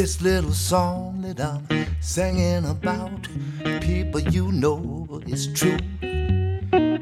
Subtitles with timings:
[0.00, 1.68] This little song that I'm
[2.00, 3.28] singing about,
[3.82, 5.76] people you know is true.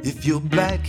[0.03, 0.81] If you're black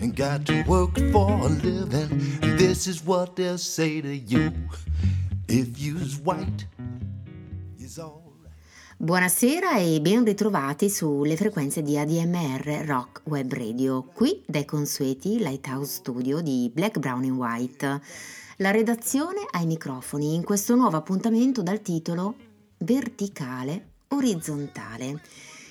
[0.00, 4.50] and got to work for a living, this is what they'll say to you.
[5.46, 6.64] If you's white,
[7.78, 8.22] is all.
[8.96, 15.96] Buonasera e ben ritrovati sulle frequenze di ADMR Rock Web Radio, qui dai consueti Lighthouse
[15.96, 18.00] Studio di Black, Brown and White.
[18.58, 22.36] La redazione ai microfoni in questo nuovo appuntamento dal titolo
[22.78, 25.20] Verticale orizzontale.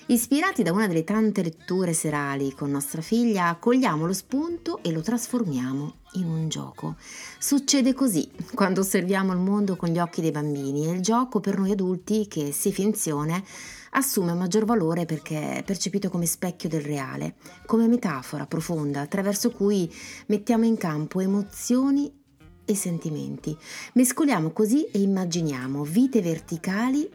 [0.08, 5.00] Ispirati da una delle tante letture serali con nostra figlia, cogliamo lo spunto e lo
[5.00, 6.98] trasformiamo in un gioco.
[7.40, 11.58] Succede così quando osserviamo il mondo con gli occhi dei bambini e il gioco per
[11.58, 13.46] noi adulti, che si finzione,
[13.92, 19.90] assume maggior valore perché è percepito come specchio del reale, come metafora profonda attraverso cui
[20.26, 22.23] mettiamo in campo emozioni
[22.66, 23.56] e sentimenti.
[23.94, 27.10] Mescoliamo così e immaginiamo vite verticali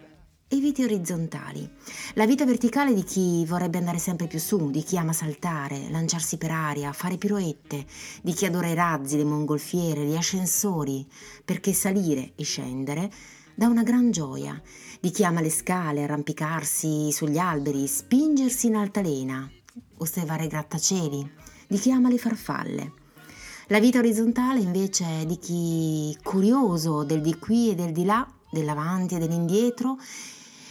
[0.50, 1.68] e vite orizzontali.
[2.14, 6.38] La vita verticale di chi vorrebbe andare sempre più su, di chi ama saltare, lanciarsi
[6.38, 7.84] per aria, fare piroette,
[8.22, 11.06] di chi adora i razzi, le mongolfiere, gli ascensori,
[11.44, 13.10] perché salire e scendere
[13.54, 14.60] dà una gran gioia,
[15.00, 19.50] di chi ama le scale, arrampicarsi sugli alberi, spingersi in altalena,
[19.98, 21.30] osservare grattacieli,
[21.66, 22.92] di chi ama le farfalle.
[23.70, 28.26] La vita orizzontale invece è di chi curioso del di qui e del di là,
[28.50, 29.98] dell'avanti e dell'indietro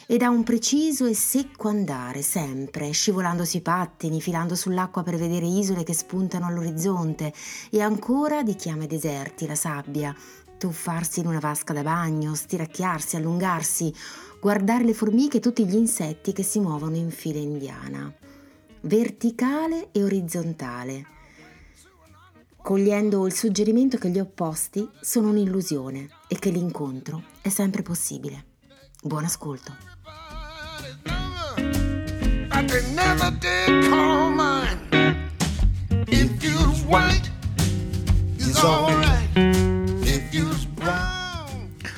[0.07, 5.45] ed ha un preciso e secco andare sempre, scivolando sui pattini, filando sull'acqua per vedere
[5.45, 7.31] isole che spuntano all'orizzonte
[7.69, 10.15] e ancora di chi ama i deserti, la sabbia,
[10.57, 13.93] tuffarsi in una vasca da bagno, stiracchiarsi, allungarsi,
[14.41, 18.11] guardare le formiche e tutti gli insetti che si muovono in fila indiana.
[18.81, 21.16] Verticale e orizzontale,
[22.67, 28.43] cogliendo il suggerimento che gli opposti sono un'illusione e che l'incontro è sempre possibile.
[29.01, 29.73] Buon ascolto.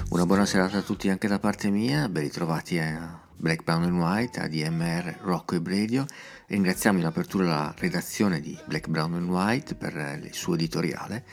[0.10, 4.00] Una buona serata a tutti anche da parte mia, ben ritrovati a Black, Brown and
[4.00, 6.06] White, ADMR Rocco e Radio.
[6.50, 11.24] Ringraziamo in apertura la redazione di Black, Brown and White per il suo editoriale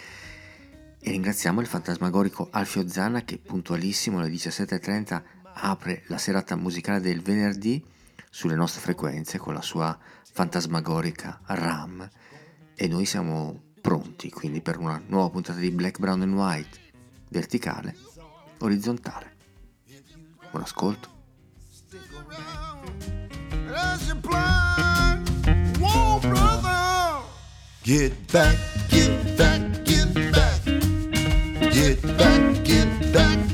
[1.01, 5.23] e ringraziamo il fantasmagorico Alfio Zanna che puntualissimo alle 17.30
[5.55, 7.83] apre la serata musicale del venerdì
[8.29, 9.99] sulle nostre frequenze con la sua
[10.33, 12.07] fantasmagorica RAM
[12.75, 16.79] e noi siamo pronti quindi per una nuova puntata di Black, Brown and White
[17.31, 17.97] verticale,
[18.59, 19.35] orizzontale.
[20.51, 21.15] Buon ascolto.
[27.87, 28.59] Get back,
[28.89, 30.61] get back, get back,
[31.73, 33.46] get back, get back.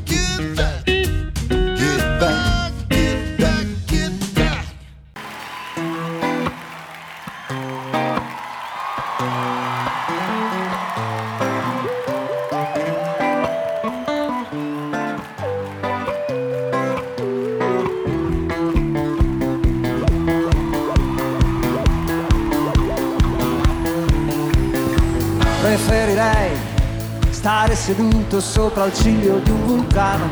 [27.82, 30.26] Seduto sopra il ciglio di un vulcano.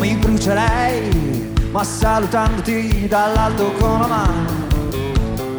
[0.00, 4.50] Mi brucerei, ma salutandoti dall'alto con la mano.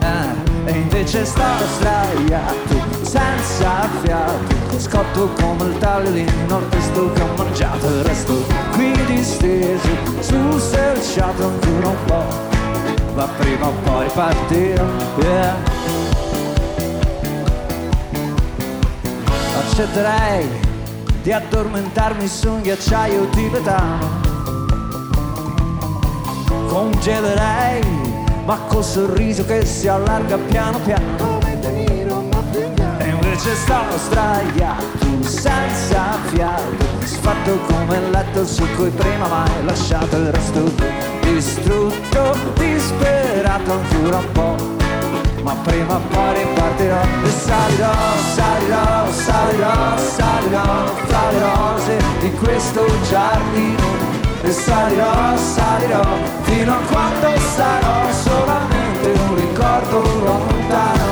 [0.01, 1.41] Eh, e invece sto
[1.77, 8.01] sdraiato, senza fiato, scotto come il taglio di un orchesto che ho mangiato.
[8.03, 9.87] Resto qui disteso,
[10.19, 14.85] sul selciato ancora un po', ma prima o poi partirò.
[15.21, 15.78] Yeah.
[19.79, 20.45] Accetterei
[21.21, 24.19] di addormentarmi su un ghiacciaio tibetano.
[26.67, 27.81] Congelerei,
[28.43, 31.39] ma col sorriso che si allarga piano piano.
[32.97, 40.17] E invece stavo sdraiato, senza fiato, sfatto come il letto su cui prima mai lasciato
[40.17, 40.73] il resto
[41.21, 44.78] distrutto, disperato ancora un po'
[45.49, 47.93] ma prima o poi ripartirò e salirò,
[48.35, 53.87] salirò, salirò, salirò fra le rose di questo giardino.
[54.43, 56.05] E salirò, salirò
[56.43, 61.07] fino a quando sarò solamente un ricordo lontano.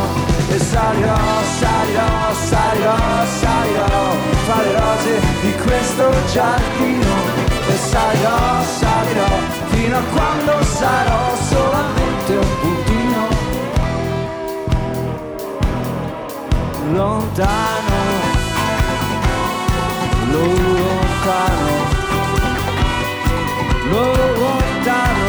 [0.49, 1.17] E salirò,
[1.59, 2.09] salirò,
[2.49, 2.97] salirò,
[3.41, 7.13] salirò fra le rose di questo giardino.
[7.73, 9.31] E salirò, salirò
[9.71, 12.86] fino a quando sarò solamente un puntino
[16.93, 17.95] lontano,
[20.31, 21.71] lontano,
[23.89, 25.25] lontano.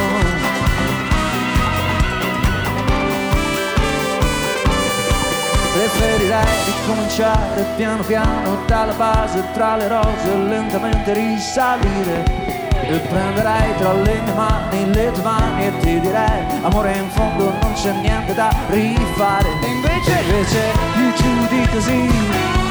[5.73, 12.48] Preferirei ricominciare piano piano dalla base tra le rose, lentamente risalire
[12.89, 17.53] e prenderai tra le mie mani le tue mani e ti direi amore in fondo
[17.61, 19.49] non c'è niente da rifare.
[19.63, 20.61] E invece invece
[20.95, 22.07] più giù di così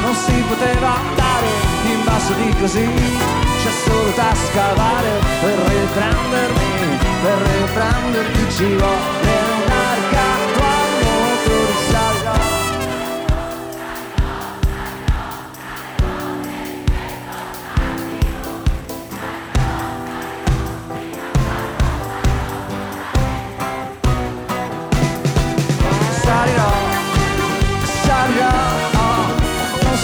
[0.01, 1.47] non si poteva andare.
[1.85, 2.89] In basso di così
[3.61, 5.09] c'è solo da scavare.
[5.41, 9.66] Per riprendermi per riprenderti ci vuole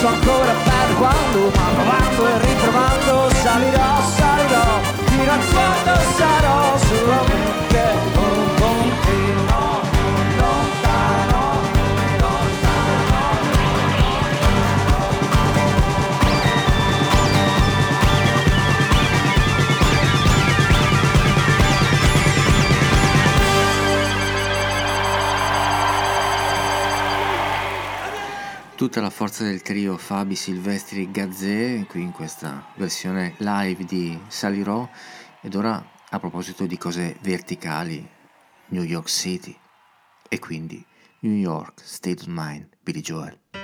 [0.03, 7.72] so ancora bene quando ma provando e ritrovando salirò, salirò fino a quando sarò solo
[28.93, 34.87] tutta la forza del trio Fabi Silvestri Gazzè, qui in questa versione live di Salirò.
[35.41, 38.07] Ed ora a proposito di cose verticali,
[38.67, 39.57] New York City
[40.29, 40.85] e quindi
[41.21, 43.62] New York State of Mind, Billy Joel.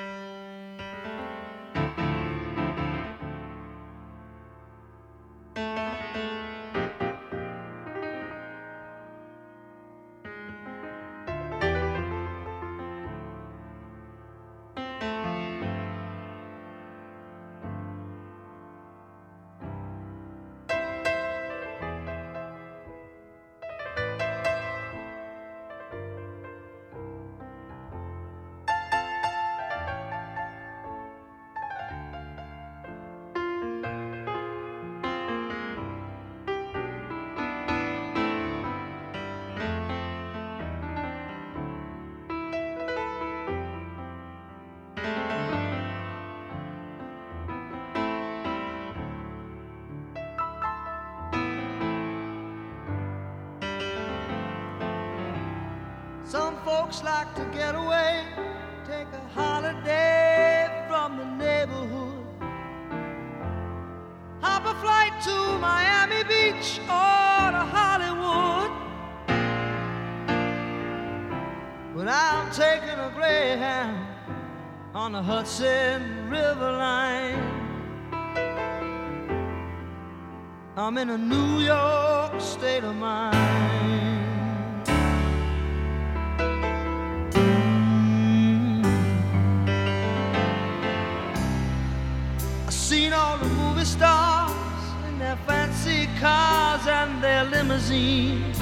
[96.89, 98.57] And their limousines.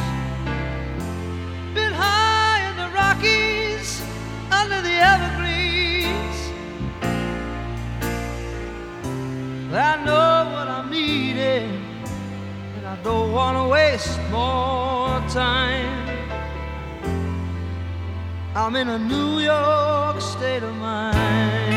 [1.73, 4.03] Been high in the Rockies,
[4.51, 6.37] under the evergreens.
[9.73, 11.69] I know what I'm needing,
[12.75, 16.07] and I don't want to waste more time.
[18.55, 21.76] I'm in a New York state of mind.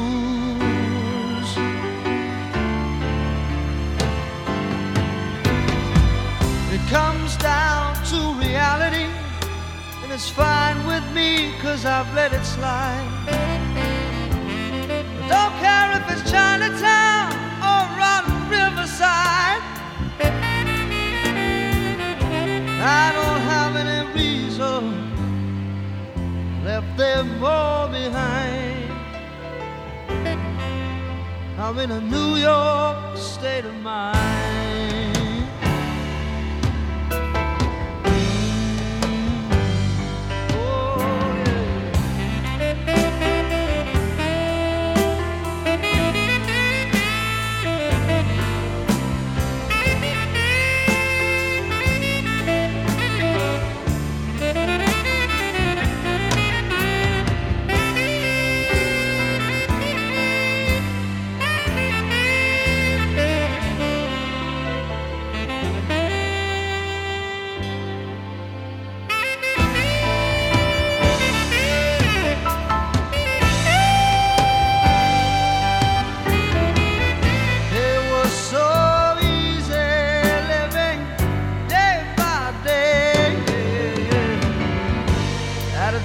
[6.91, 9.07] Comes down to reality,
[10.03, 13.07] and it's fine with me, cause I've let it slide.
[14.89, 17.31] I don't care if it's Chinatown
[17.71, 19.63] or on Riverside.
[22.99, 24.81] I don't have any reason
[26.65, 28.91] left them all behind.
[31.57, 34.70] I'm in a New York state of mind.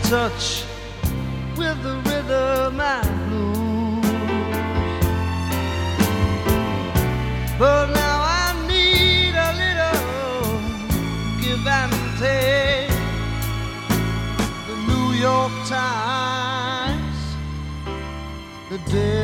[0.09, 0.65] Touch
[1.57, 4.07] with the rhythm and blues.
[7.59, 10.61] But now I need a little
[11.41, 12.95] give and take.
[14.69, 17.19] The New York Times,
[18.71, 19.16] the Daily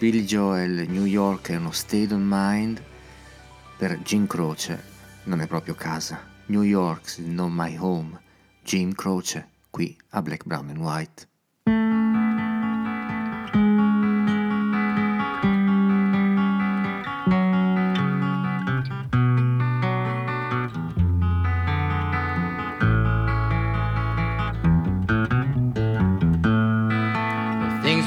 [0.00, 2.82] Billy Joel New York è uno state of mind,
[3.76, 4.82] per Jim Croce
[5.24, 6.18] non è proprio casa.
[6.46, 8.18] New York's not my home.
[8.64, 11.28] Jim Croce, qui a Black, Brown and White.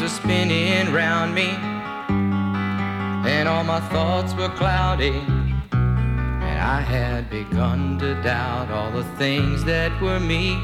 [0.05, 1.73] Spinning round me,
[3.63, 5.22] my thoughts were cloudy.
[5.72, 10.58] And I had begun to doubt all the things that were me.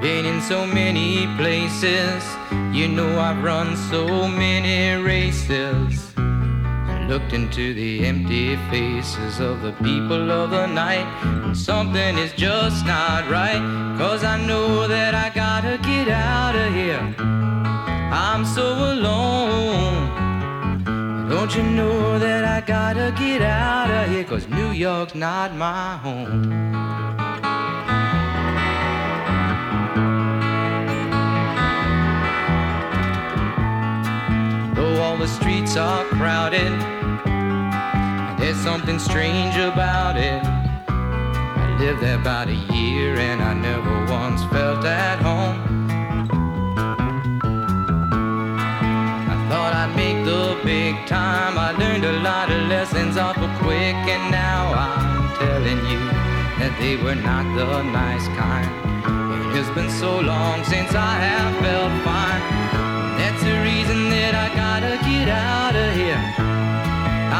[0.00, 2.24] Been in so many places,
[2.72, 6.12] you know I've run so many races.
[6.16, 11.06] And looked into the empty faces of the people of the night.
[11.44, 13.62] And something is just not right,
[13.98, 17.41] cause I know that I gotta get out of here.
[18.14, 20.10] I'm so alone.
[21.30, 24.22] Don't you know that I gotta get out of here?
[24.22, 26.42] Cause New York's not my home.
[34.74, 36.70] Though all the streets are crowded,
[38.38, 40.44] there's something strange about it.
[40.86, 45.71] I lived there about a year and I never once felt at home.
[51.06, 51.58] Time.
[51.58, 56.00] I learned a lot of lessons awful quick, and now I'm telling you
[56.60, 58.70] that they were not the nice kind.
[59.46, 62.42] It has been so long since I have felt fine.
[63.18, 66.22] That's the reason that I gotta get out of here.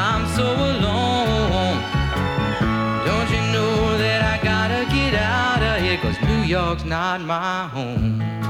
[0.08, 1.78] I'm so alone.
[3.08, 5.98] Don't you know that I gotta get out of here?
[5.98, 8.41] Cause New York's not my home.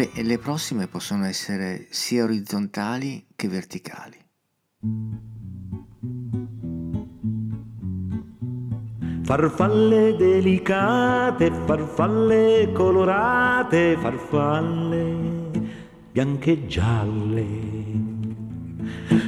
[0.00, 4.16] Beh, le prossime possono essere sia orizzontali che verticali.
[9.24, 15.50] Farfalle delicate, farfalle colorate, farfalle
[16.10, 17.46] bianche e gialle.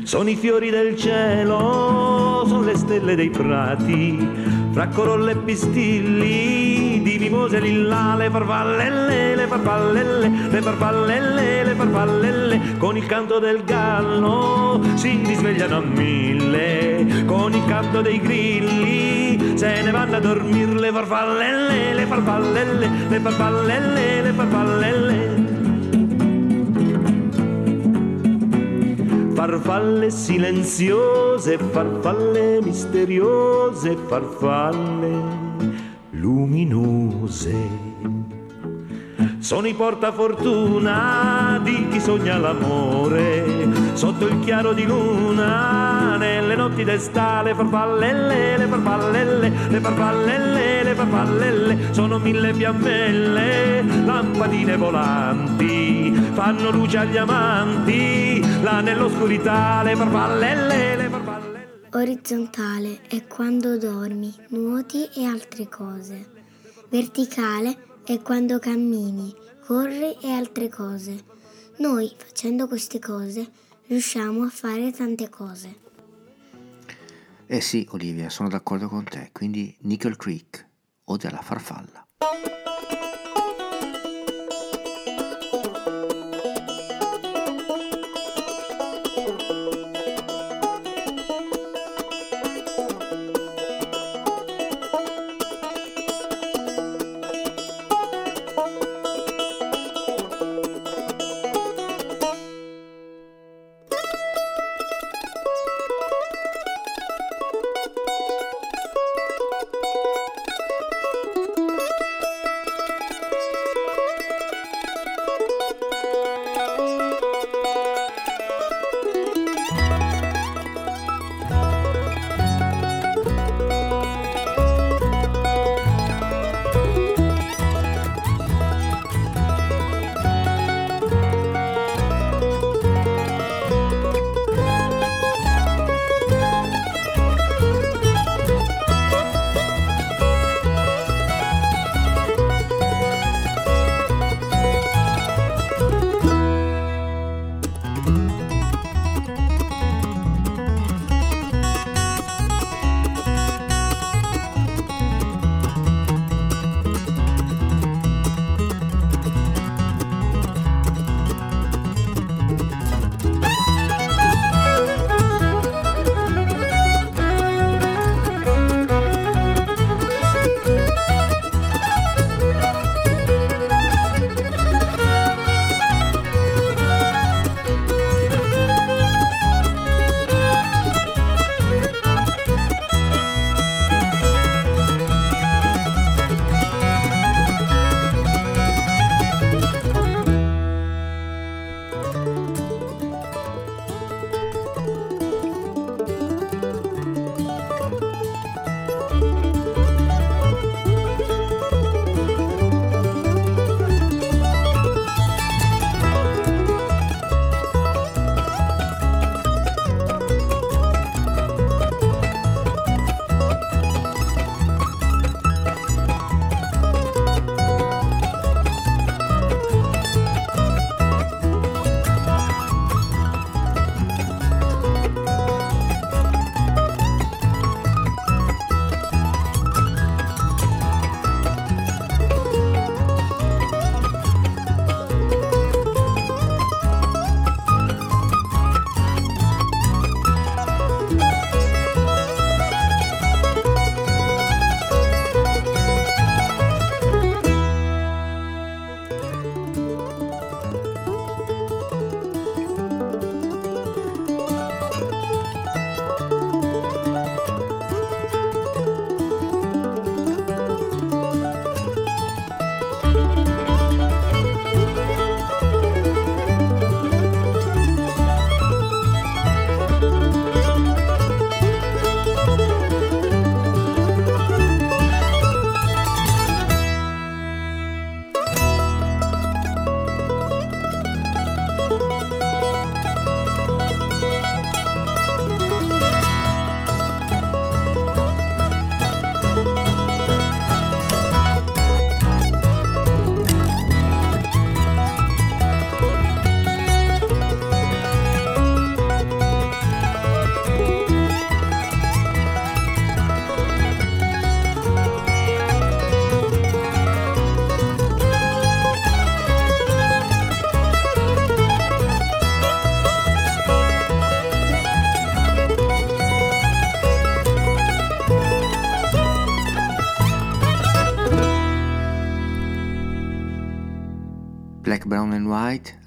[0.05, 7.19] Sono i fiori del cielo, sono le stelle dei prati, fra corolle e pistilli, di
[7.19, 14.81] mimose lilla, le farfallelle, le farfallelle, le farfallelle, le farfallelle, con il canto del gallo
[14.95, 19.23] si risvegliano a mille, con il canto dei grilli
[19.57, 25.52] se ne vanno a dormire le farfallelle, le farfallelle, le farfallelle, le farfallelle.
[29.43, 35.11] Farfalle silenziose, farfalle misteriose, farfalle
[36.11, 37.53] luminose.
[39.41, 47.53] Sono i portafortuna di chi sogna l'amore, sotto il chiaro di luna, nelle notti d'estate,
[47.53, 57.17] farfallelle, le farfallelle, le farfallelle, le farfallelle, sono mille fiammelle, lampadine volanti, fanno luce agli
[57.17, 58.32] amanti,
[58.63, 61.89] là nell'oscurità, le farfallelle, le farfallelle.
[61.93, 66.31] Orizzontale è quando dormi, nuoti e altre cose.
[66.89, 69.35] Verticale è quando cammini,
[69.67, 71.25] corri e altre cose.
[71.79, 73.51] Noi, facendo queste cose,
[73.89, 75.81] riusciamo a fare tante cose.
[77.47, 80.67] Eh sì, Olivia, sono d'accordo con te, quindi Nickel Creek,
[81.05, 82.07] o della farfalla.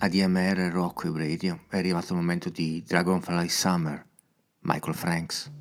[0.05, 4.05] ADMR, Rock Web Radio, è arrivato il momento di Dragonfly Summer,
[4.59, 5.51] Michael Franks.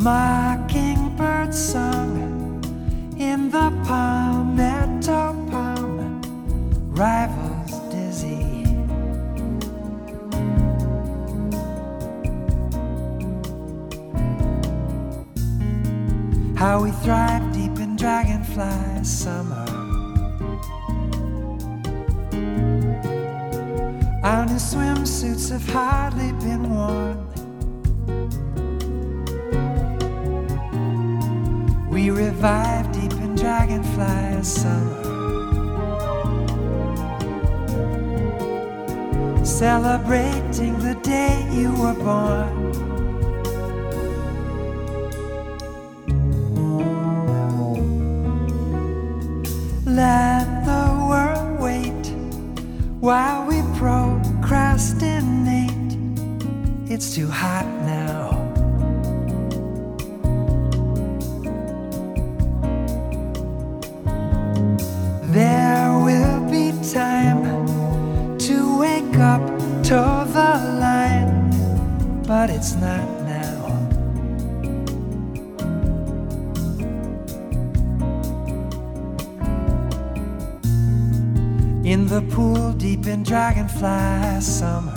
[0.00, 2.64] Mockingbird song
[3.18, 6.22] in the palmetto palm
[6.92, 8.64] rivals dizzy.
[16.56, 19.66] How we thrive deep in dragonfly summer.
[24.22, 27.19] Our new swimsuits have hardly been worn.
[32.40, 35.04] We revive deep in dragonfly summer.
[39.44, 42.72] Celebrating the day you were born.
[49.84, 52.06] Let the world wait
[53.00, 55.98] while we procrastinate.
[56.90, 57.66] It's too hot
[72.60, 73.56] it's not now.
[81.86, 84.92] In the pool deep in dragonfly summer.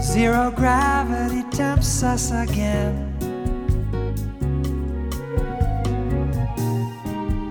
[0.00, 2.94] Zero gravity tempts us again.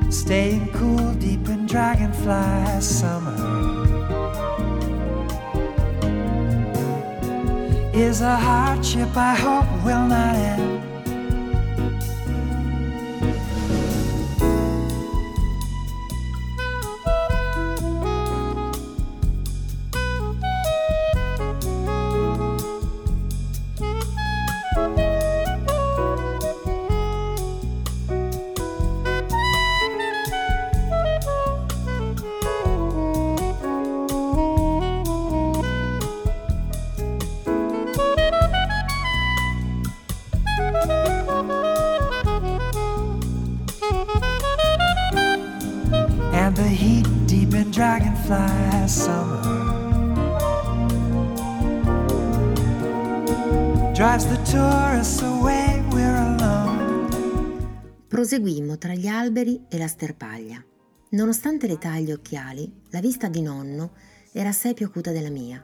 [0.10, 3.37] Staying cool deep in dragonfly summer.
[7.97, 10.66] Is a hardship I hope will not end.
[59.38, 60.63] Alberi e la sterpaglia.
[61.10, 63.93] Nonostante l'età e gli occhiali, la vista di nonno
[64.32, 65.63] era assai più acuta della mia.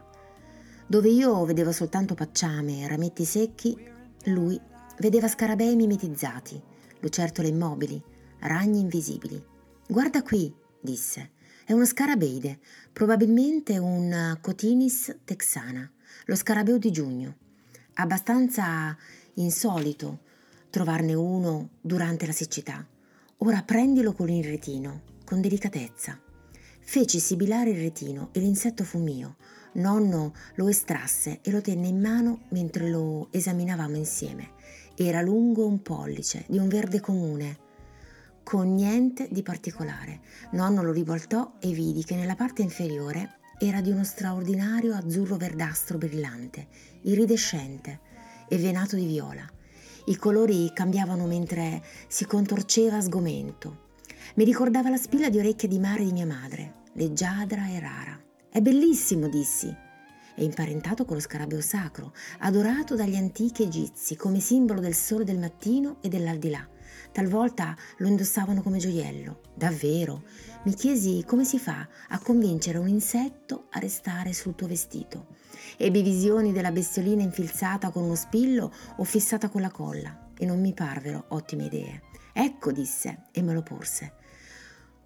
[0.86, 3.76] Dove io vedevo soltanto pacciame e rametti secchi,
[4.26, 4.60] lui
[4.98, 6.60] vedeva scarabei mimetizzati,
[7.00, 8.00] lucertole immobili,
[8.40, 9.42] ragni invisibili.
[9.88, 11.32] Guarda qui, disse,
[11.64, 12.60] è uno scarabeide,
[12.92, 15.90] probabilmente un Cotinis texana,
[16.26, 17.36] lo scarabeo di giugno.
[17.94, 18.96] Abbastanza
[19.34, 20.20] insolito
[20.70, 22.86] trovarne uno durante la siccità.
[23.46, 26.18] Ora prendilo con il retino, con delicatezza.
[26.80, 29.36] Feci sibilare il retino e l'insetto fu mio.
[29.72, 34.52] Nonno lo estrasse e lo tenne in mano mentre lo esaminavamo insieme.
[34.96, 37.58] Era lungo un pollice, di un verde comune,
[38.42, 40.20] con niente di particolare.
[40.52, 45.98] Nonno lo rivoltò e vidi che nella parte inferiore era di uno straordinario azzurro verdastro
[45.98, 46.66] brillante,
[47.02, 48.00] iridescente
[48.48, 49.53] e venato di viola.
[50.06, 53.92] I colori cambiavano mentre si contorceva sgomento.
[54.34, 58.22] Mi ricordava la spilla di orecchie di mare di mia madre, leggiadra e rara.
[58.50, 59.74] È bellissimo, dissi.
[60.34, 65.38] È imparentato con lo scarabeo sacro, adorato dagli antichi egizi come simbolo del sole del
[65.38, 66.68] mattino e dell'aldilà.
[67.14, 69.42] Talvolta lo indossavano come gioiello.
[69.54, 70.24] Davvero?
[70.64, 75.28] Mi chiesi come si fa a convincere un insetto a restare sul tuo vestito.
[75.76, 80.60] Ebbi visioni della bestiolina infilzata con uno spillo o fissata con la colla e non
[80.60, 82.02] mi parvero ottime idee.
[82.32, 84.14] Ecco, disse e me lo porse.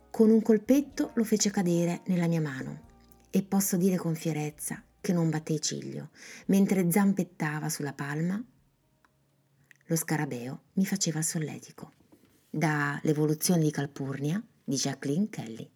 [0.09, 2.87] Con un colpetto lo fece cadere nella mia mano
[3.29, 6.09] e posso dire con fierezza che non batté ciglio,
[6.47, 8.43] mentre zampettava sulla palma,
[9.85, 11.97] lo scarabeo mi faceva solletico.
[12.51, 15.71] Da L'evoluzione di Calpurnia di Jacqueline Kelly.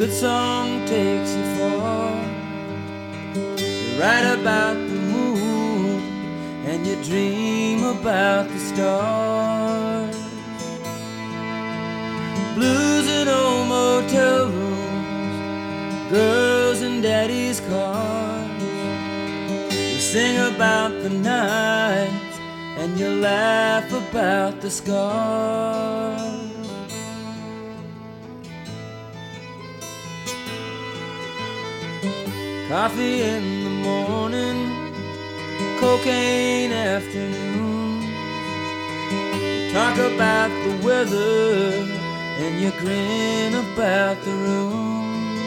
[0.00, 2.16] Good song takes you far.
[3.36, 6.00] You write about the moon
[6.64, 10.16] and you dream about the stars.
[12.54, 18.62] Blues in old motel rooms, girls in daddy's cars.
[19.70, 22.38] You sing about the nights
[22.78, 26.19] and you laugh about the scars.
[32.68, 34.92] Coffee in the morning,
[35.80, 38.00] cocaine afternoon.
[39.72, 41.86] Talk about the weather
[42.42, 45.40] and you grin about the rooms.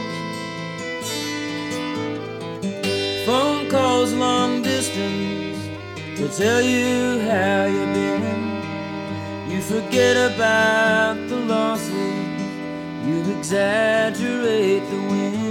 [3.26, 5.58] Phone calls long distance
[6.18, 8.44] to tell you how you've been.
[9.50, 11.92] You forget about the losses,
[13.08, 15.43] you exaggerate the wins.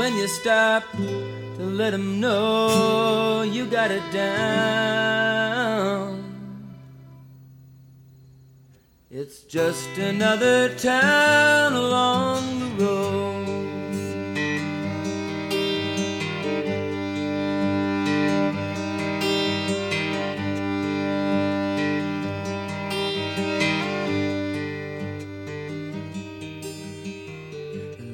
[0.00, 6.24] When you stop to let them know you got it down.
[9.10, 12.99] It's just another town along the road.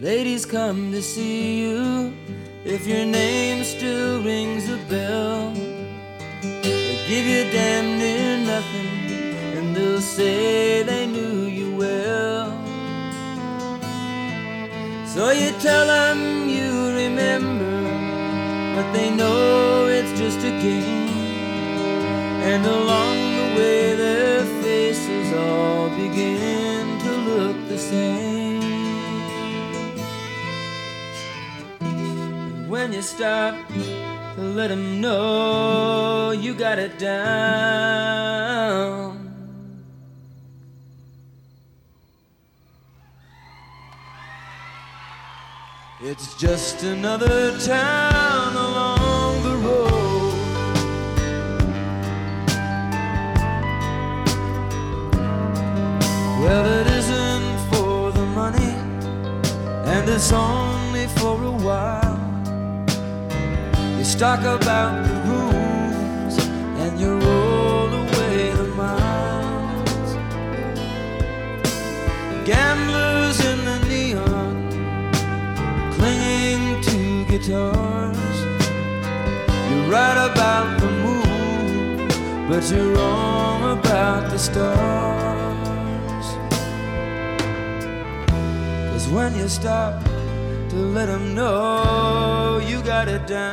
[0.07, 2.15] Ladies come to see you
[2.65, 5.51] if your name still rings a bell.
[6.43, 8.87] They give you damn near nothing,
[9.57, 12.57] and they'll say they knew you well.
[15.09, 16.71] So you tell them you
[17.03, 17.77] remember,
[18.77, 21.11] but they know it's just a game.
[22.53, 28.36] And along the way, their faces all begin to look the same.
[32.77, 33.55] When you stop
[34.35, 38.37] to let them know you got it down.
[46.03, 50.35] It's just another town along the road.
[56.43, 58.75] Well, it isn't for the money,
[59.95, 62.06] and it's only for a while.
[64.07, 66.39] You talk about the rooms,
[66.81, 70.11] and you roll away the miles.
[72.47, 74.71] Gamblers in the neon,
[75.95, 78.39] clinging to guitars.
[79.69, 82.09] You write about the moon,
[82.49, 86.27] but you're wrong about the stars.
[88.93, 90.01] Cause when you stop
[90.77, 93.51] to let them know you got it down,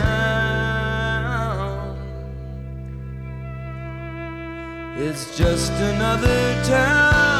[4.98, 7.33] it's just another town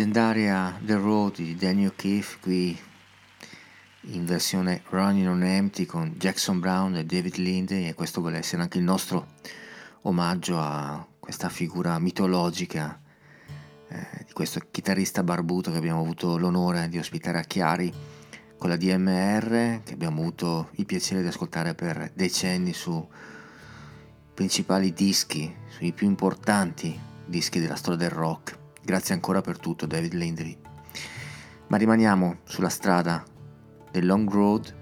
[0.00, 2.78] leggendaria The Road di Danny O'Keefe qui
[4.04, 8.62] in versione Running on Empty con Jackson Brown e David Lindley e questo vuole essere
[8.62, 9.34] anche il nostro
[10.02, 12.98] omaggio a questa figura mitologica
[13.88, 17.92] eh, di questo chitarrista barbuto che abbiamo avuto l'onore di ospitare a Chiari
[18.56, 23.06] con la DMR che abbiamo avuto il piacere di ascoltare per decenni su
[24.32, 28.59] principali dischi, sui più importanti dischi della storia del rock.
[28.82, 30.56] Grazie ancora per tutto David Lindley.
[31.68, 33.24] Ma rimaniamo sulla strada
[33.90, 34.74] del Long Road,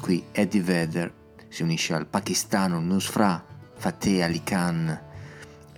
[0.00, 1.14] qui Eddie Vedder
[1.48, 3.44] si unisce al pakistano Nusra
[3.76, 5.06] Fateh Ali Khan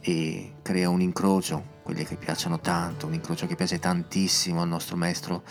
[0.00, 4.96] e crea un incrocio, quelli che piacciono tanto, un incrocio che piace tantissimo al nostro
[4.96, 5.42] maestro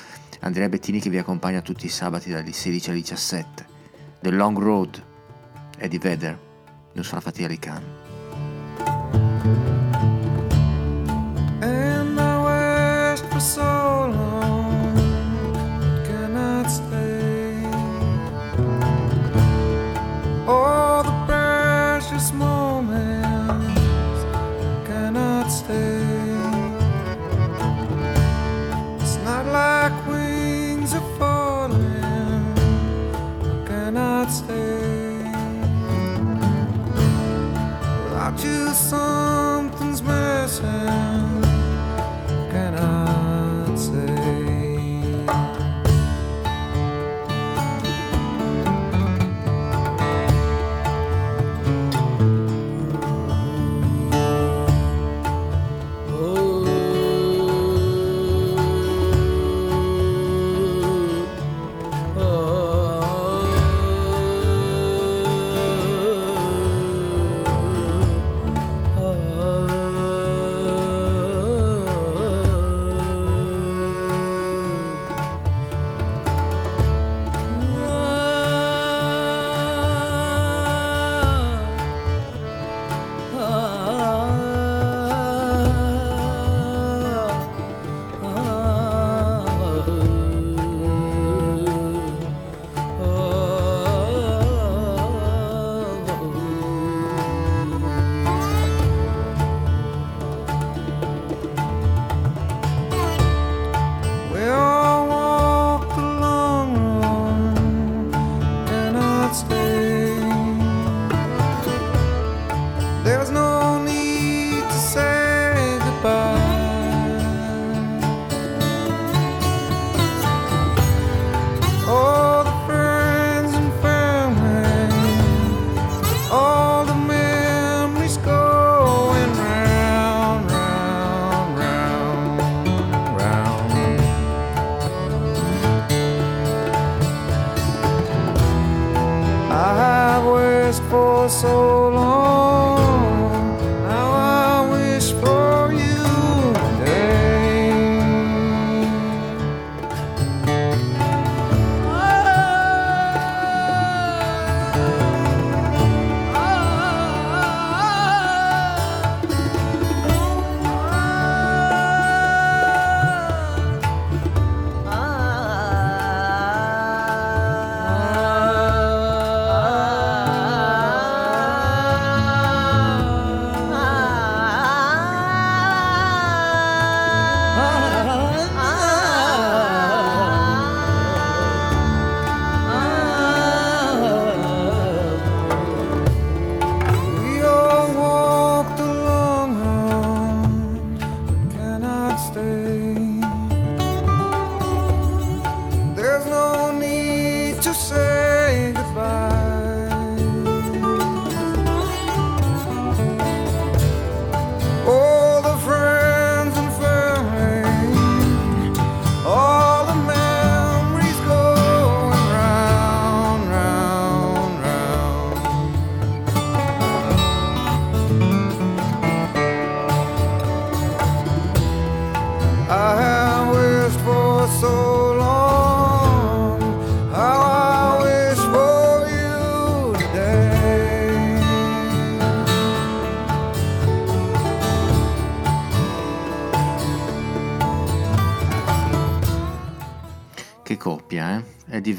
[0.42, 3.68] Andrea Bettini che vi accompagna tutti i sabati dalle 16 alle 17.
[4.22, 5.04] The Long Road,
[5.78, 6.40] Eddie Vedder,
[6.94, 7.99] Nusra Fateh Ali Khan.
[13.40, 14.96] So long,
[16.06, 17.64] cannot stay.
[20.46, 24.22] All the precious moments
[24.86, 26.04] cannot stay.
[29.00, 32.56] It's not like wings are falling,
[33.66, 35.24] cannot stay.
[38.04, 39.29] Without you, something's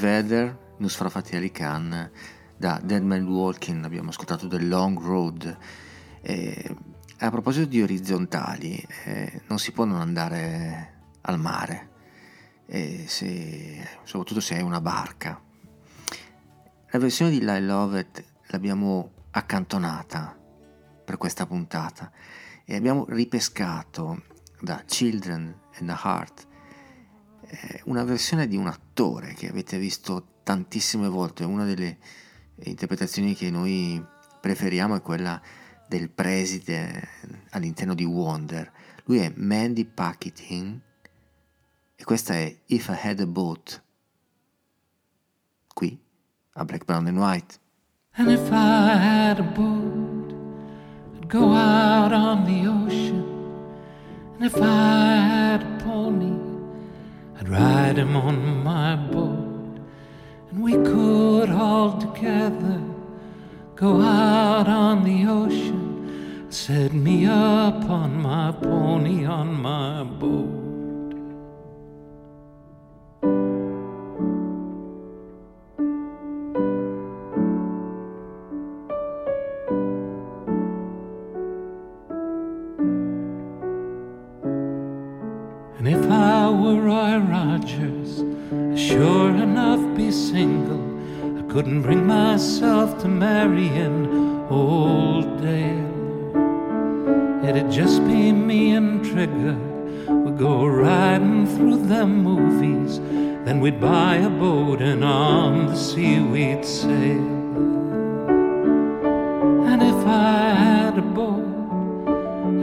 [0.01, 1.51] Vedder, Nusra Fateh Ali
[2.57, 5.57] da Dead Man Walking abbiamo ascoltato The Long Road.
[6.21, 6.75] E
[7.19, 11.89] a proposito di orizzontali, eh, non si può non andare al mare.
[12.65, 15.39] e se, soprattutto se hai una barca.
[16.89, 20.35] La versione di I Love It l'abbiamo accantonata
[21.05, 22.11] per questa puntata
[22.65, 24.23] e abbiamo ripescato
[24.59, 26.50] da Children and the Heart eh,
[27.85, 31.97] una versione di un attore che avete visto tantissime volte, una delle
[32.63, 34.03] interpretazioni che noi
[34.39, 35.41] preferiamo è quella
[35.87, 37.07] del preside
[37.51, 38.71] all'interno di Wonder.
[39.05, 40.79] Lui è Mandy Paquetine
[41.95, 43.83] e questa è If I Had a Boat,
[45.73, 45.99] qui
[46.53, 47.59] a Black, Brown and White.
[48.13, 50.33] And if I had a boat,
[51.15, 53.23] I'd go out on the ocean.
[54.35, 56.50] And if I had a pony,
[57.41, 59.79] I'd ride him on my boat.
[60.51, 62.79] And we could all together
[63.75, 66.45] go out on the ocean.
[66.51, 70.70] Set me up on my pony on my boat.
[91.51, 94.07] Couldn't bring myself to marry an
[94.49, 95.91] Old Dale.
[97.45, 99.57] It'd just be me and Trigger.
[100.07, 102.99] We'd go riding through them movies.
[103.43, 107.27] Then we'd buy a boat and on the sea we'd sail.
[109.71, 111.43] And if I had a boat,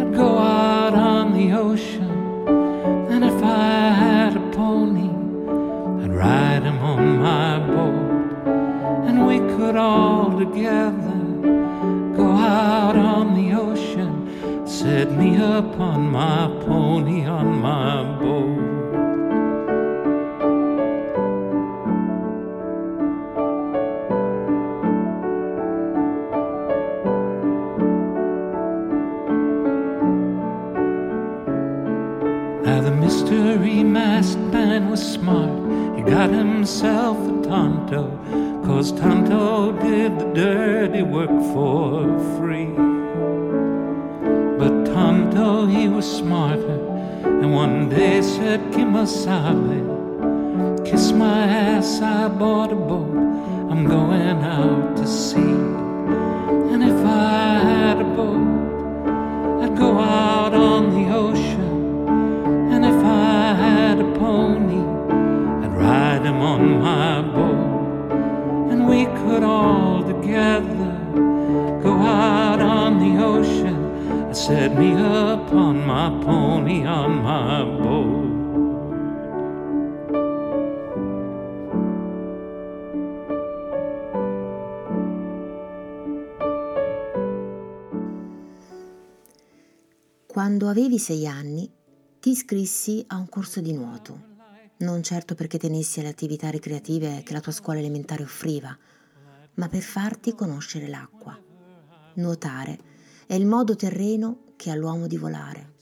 [0.01, 2.08] I'd go out on the ocean.
[9.79, 11.19] All together
[12.17, 14.67] go out on the ocean.
[14.67, 18.59] Set me up on my pony on my boat.
[32.65, 35.97] Now the mystery masked man was smart.
[35.97, 38.05] He got himself a Tonto,
[38.69, 42.05] cause Tonto did the dirty work for
[42.37, 42.67] free.
[44.59, 46.79] But Tonto, he was smarter,
[47.25, 49.81] and one day said, Kimasabe,
[50.85, 53.17] kiss my ass, I bought a boat,
[53.71, 55.78] I'm going out to sea.
[69.39, 70.99] Could all together
[71.81, 73.77] go out on the ocean.
[74.11, 78.27] and Set me up on my pony on my boat.
[90.27, 91.71] Quando avevi sei anni
[92.19, 94.21] ti iscrissi a un corso di nuoto,
[94.79, 98.77] non certo perché tenessi alle attività ricreative che la tua scuola elementare offriva,
[99.59, 101.39] ma per farti conoscere l'acqua.
[102.15, 102.79] Nuotare
[103.27, 105.75] è il modo terreno che ha l'uomo di volare.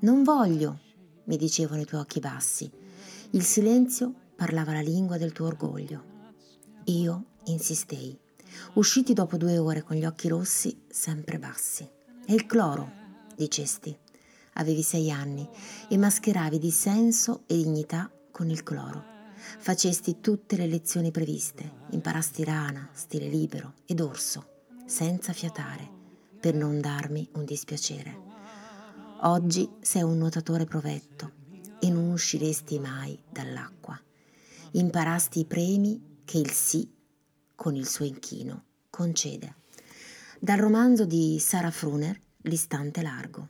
[0.00, 0.80] Non voglio,
[1.24, 2.70] mi dicevano i tuoi occhi bassi.
[3.30, 6.04] Il silenzio parlava la lingua del tuo orgoglio.
[6.86, 8.18] Io insistei.
[8.74, 11.88] Usciti dopo due ore con gli occhi rossi, sempre bassi.
[12.24, 12.90] È il cloro,
[13.36, 13.96] dicesti.
[14.54, 15.48] Avevi sei anni
[15.88, 19.11] e mascheravi di senso e dignità con il cloro.
[19.58, 25.88] Facesti tutte le lezioni previste, imparasti rana, stile libero ed orso, senza fiatare,
[26.40, 28.30] per non darmi un dispiacere.
[29.22, 31.32] Oggi sei un nuotatore provetto
[31.80, 34.00] e non usciresti mai dall'acqua.
[34.72, 36.90] Imparasti i premi che il sì,
[37.54, 39.56] con il suo inchino, concede.
[40.40, 43.48] Dal romanzo di Sara Fruner, L'istante largo.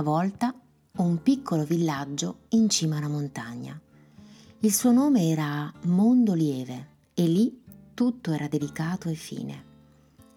[0.00, 0.54] Una volta
[0.96, 3.78] un piccolo villaggio in cima a una montagna.
[4.60, 9.64] Il suo nome era Mondolieve e lì tutto era delicato e fine.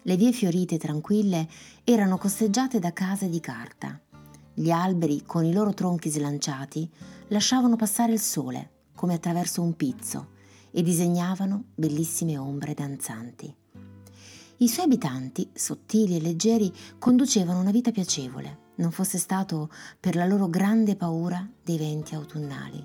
[0.02, 1.48] Le vie fiorite e tranquille
[1.82, 3.98] erano costeggiate da case di carta.
[4.52, 6.86] Gli alberi, con i loro tronchi slanciati,
[7.28, 10.32] lasciavano passare il sole, come attraverso un pizzo,
[10.72, 13.54] e disegnavano bellissime ombre danzanti.
[14.58, 20.26] I suoi abitanti, sottili e leggeri, conducevano una vita piacevole, non fosse stato per la
[20.26, 22.84] loro grande paura dei venti autunnali.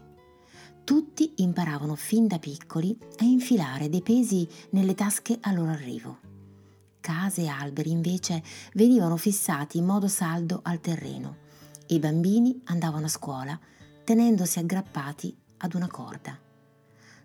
[0.83, 6.17] Tutti imparavano fin da piccoli a infilare dei pesi nelle tasche al loro arrivo.
[6.99, 11.37] Case e alberi invece venivano fissati in modo saldo al terreno
[11.85, 13.59] e i bambini andavano a scuola
[14.03, 16.37] tenendosi aggrappati ad una corda.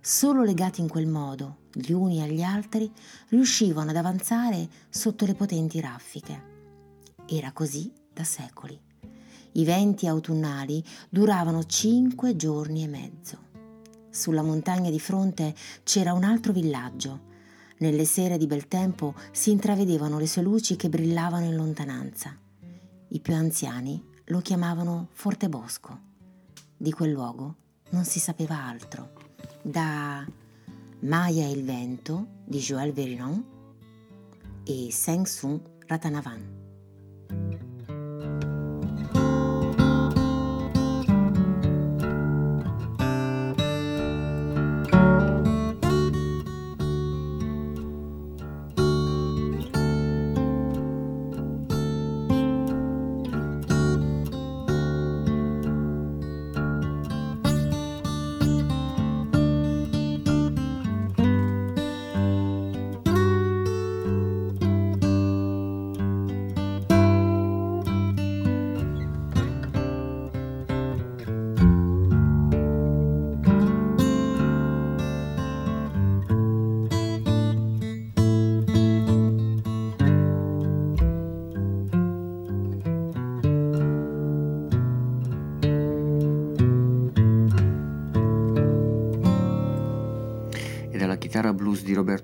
[0.00, 2.92] Solo legati in quel modo, gli uni agli altri,
[3.28, 6.52] riuscivano ad avanzare sotto le potenti raffiche.
[7.26, 8.80] Era così da secoli.
[9.56, 13.38] I venti autunnali duravano cinque giorni e mezzo.
[14.10, 17.32] Sulla montagna di fronte c'era un altro villaggio.
[17.78, 22.36] Nelle sere di bel tempo si intravedevano le sue luci che brillavano in lontananza.
[23.08, 26.00] I più anziani lo chiamavano Forte Bosco.
[26.76, 27.56] Di quel luogo
[27.90, 29.12] non si sapeva altro.
[29.62, 30.26] Da
[31.00, 33.44] Maya e il vento di Joël Verinon
[34.64, 36.62] e Seng Sun Ratanavan.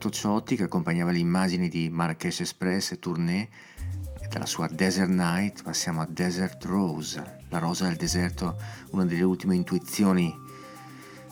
[0.00, 3.46] Roberto Ciotti che accompagnava le immagini di Marrakesh Express e Tournée
[4.18, 8.56] e dalla sua Desert Night passiamo a Desert Rose, la rosa del deserto,
[8.92, 10.34] una delle ultime intuizioni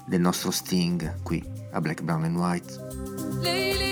[0.06, 1.42] del nostro Sting qui
[1.72, 3.87] a Black, Brown and White.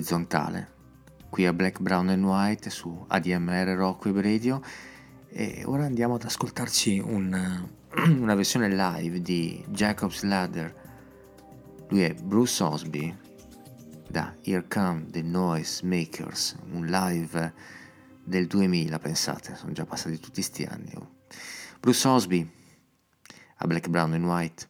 [0.00, 0.72] Orizzontale,
[1.28, 4.62] qui a Black, Brown and White su ADMR Rock Web Radio
[5.28, 7.68] e ora andiamo ad ascoltarci un,
[8.18, 10.74] una versione live di Jacob's Ladder.
[11.90, 13.14] Lui è Bruce Osby
[14.08, 17.52] da Here Come the Noise Makers, un live
[18.24, 20.92] del 2000, pensate, sono già passati tutti sti anni.
[20.96, 21.10] Oh.
[21.78, 22.50] Bruce Osby
[23.56, 24.69] a Black, Brown and White.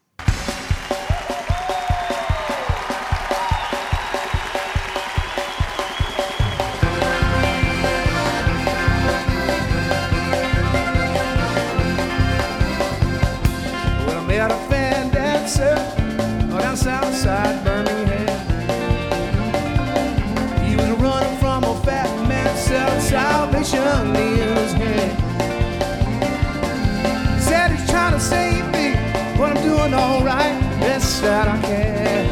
[31.22, 32.26] That I can.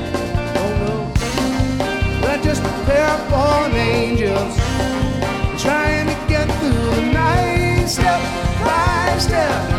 [0.56, 0.94] Oh no,
[2.22, 4.56] we're just prepare for angels,
[5.61, 8.20] trying to get through the night, step
[8.64, 9.78] by step,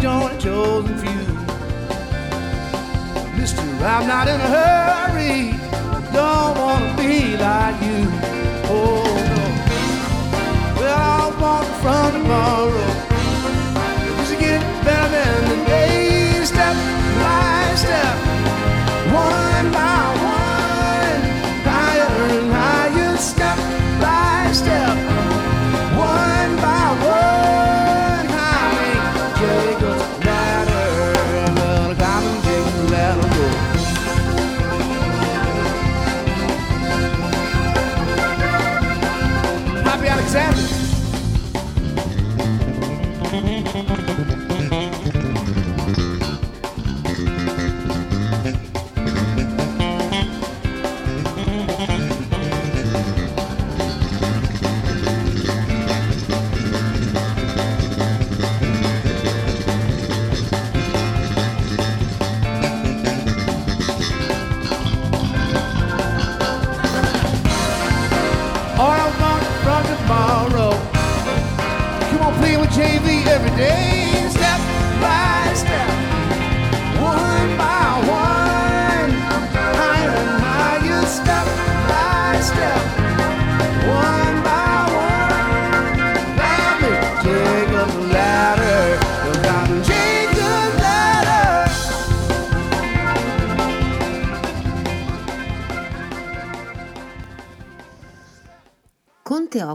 [0.00, 1.26] join, join, chosen few.
[3.38, 5.52] Mister, I'm not in a hurry,
[6.12, 8.08] don't wanna be like you.
[8.72, 9.42] Oh no,
[10.80, 12.88] well I want from tomorrow.
[14.18, 16.76] Just get better than the day, step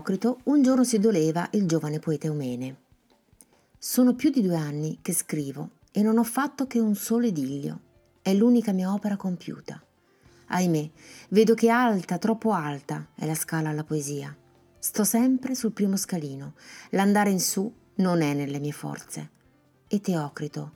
[0.05, 2.75] Con Teocrito un giorno si doleva il giovane poeta Eumene.
[3.75, 7.79] Sono più di due anni che scrivo e non ho fatto che un solo idillio.
[8.21, 9.81] È l'unica mia opera compiuta.
[10.47, 10.91] Ahimè,
[11.29, 14.35] vedo che alta, troppo alta è la scala alla poesia.
[14.77, 16.53] Sto sempre sul primo scalino.
[16.91, 19.29] L'andare in su non è nelle mie forze.
[19.87, 20.73] E Teocrito,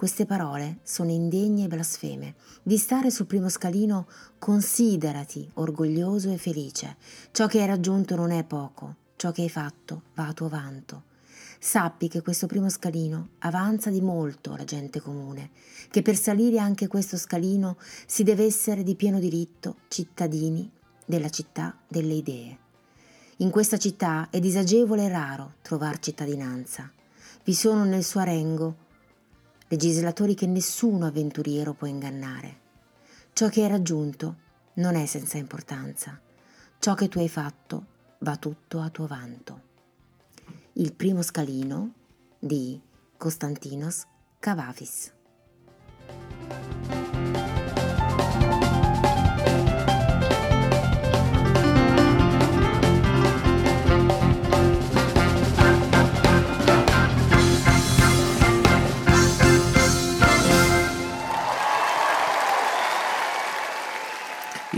[0.00, 2.36] queste parole sono indegne e blasfeme.
[2.62, 4.06] Di stare sul primo scalino
[4.38, 6.96] considerati orgoglioso e felice.
[7.32, 11.02] Ciò che hai raggiunto non è poco, ciò che hai fatto va a tuo vanto.
[11.58, 15.50] Sappi che questo primo scalino avanza di molto la gente comune,
[15.90, 17.76] che per salire anche questo scalino
[18.06, 20.70] si deve essere di pieno diritto cittadini
[21.04, 22.58] della città delle idee.
[23.36, 26.90] In questa città è disagevole e raro trovar cittadinanza.
[27.44, 28.88] Vi sono nel suo arengo
[29.70, 32.58] legislatori che nessuno avventuriero può ingannare.
[33.32, 34.36] Ciò che hai raggiunto
[34.74, 36.20] non è senza importanza.
[36.78, 37.86] Ciò che tu hai fatto
[38.18, 39.68] va tutto a tuo vanto.
[40.74, 41.92] Il primo scalino
[42.38, 42.80] di
[43.16, 44.06] Constantinos
[44.40, 45.12] Cavavis.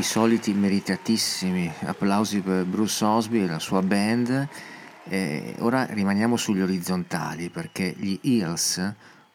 [0.02, 4.48] I soliti meritatissimi applausi per Bruce Osby e la sua band.
[5.04, 8.94] E ora rimaniamo sugli orizzontali perché gli Eels,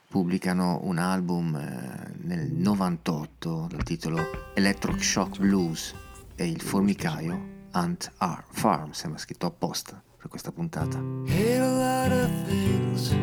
[0.10, 4.22] pubblicano un album eh, nel 98 dal titolo
[4.56, 5.96] Electric Shock Blues
[6.36, 8.12] e il formicaio Ant
[8.50, 10.98] Farm, sembra scritto apposta per questa puntata.
[11.28, 13.16] Hate a lot of things,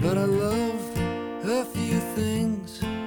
[0.00, 0.78] but I love
[1.42, 3.01] a few things.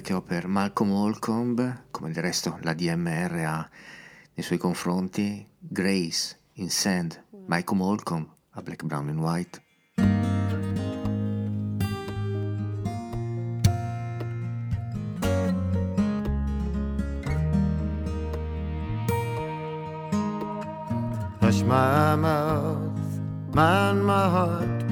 [0.00, 3.68] Che ho per Malcolm Holcomb, come del resto la DMR ha
[4.34, 9.62] nei suoi confronti, Grace in Sand, Malcolm Holcomb a Black, Brown and White.
[21.40, 23.20] Hush my mouth,
[23.52, 24.84] mind my heart,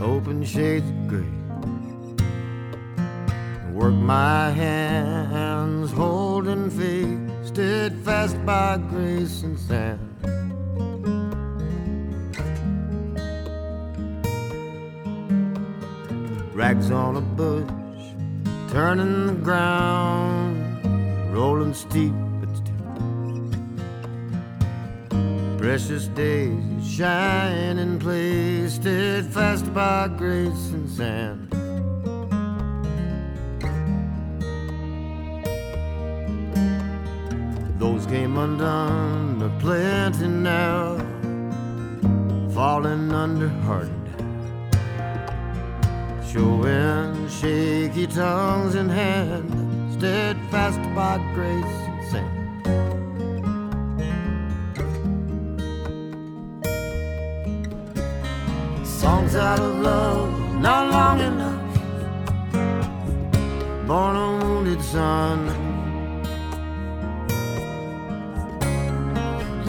[0.00, 1.43] open shades of gray.
[3.74, 9.98] Work my hands, holding faith, steadfast by grace and sand.
[16.54, 17.68] Rags on a bush,
[18.70, 22.76] turning the ground, rolling steep but still.
[25.58, 31.43] Precious days shine in place, steadfast by grace and sand.
[38.04, 40.98] Those came undone, are plenty now,
[42.52, 44.08] falling under hardened.
[46.30, 51.64] Showing shaky tongues in hand, steadfast by grace
[52.12, 52.28] and.
[58.84, 61.62] Songs out of love, not long enough.
[63.86, 65.63] Born a wounded son.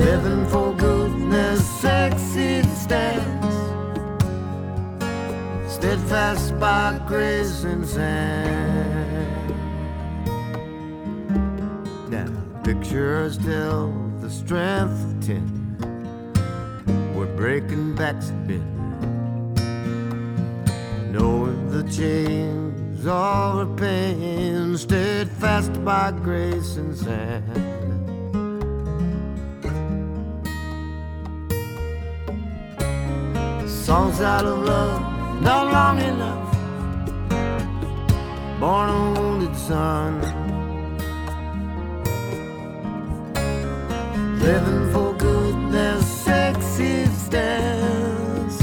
[0.05, 3.55] Living for goodness, sexy stands.
[5.67, 9.49] Steadfast by grace and sand.
[12.11, 12.31] Now,
[12.63, 13.91] pictures tell
[14.21, 15.43] the strength of ten.
[17.15, 18.61] We're breaking backs a bit.
[21.09, 27.64] Knowing the chains of the pain, steadfast by grace and sand.
[33.95, 36.51] Songs out of love, not long enough.
[38.59, 40.11] Born a wounded son.
[44.39, 48.57] Living for goodness, sexy stands.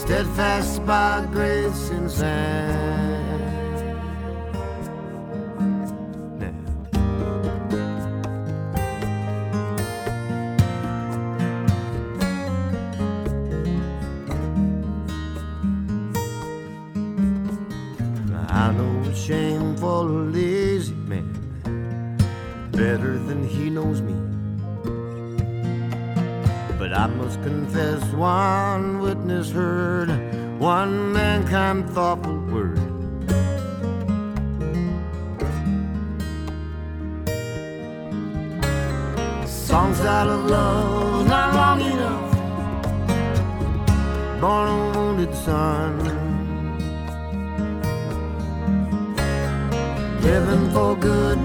[0.00, 2.91] Steadfast by grace and sand.
[22.82, 24.16] Better than he knows me.
[26.80, 30.08] But I must confess, one witness heard
[30.58, 32.80] one mankind thoughtful word.
[39.46, 42.32] Songs out of love, not long enough.
[44.40, 45.92] Born a wounded son.
[50.26, 51.41] Living for goodness